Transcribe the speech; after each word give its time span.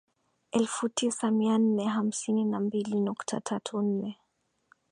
elfu 0.51 0.89
tisa 0.89 1.31
mia 1.31 1.57
nne 1.57 1.85
hamsini 1.85 2.45
na 2.45 2.59
mbili 2.59 2.99
nukta 2.99 3.41
tatu 3.41 3.81
nne 3.81 4.17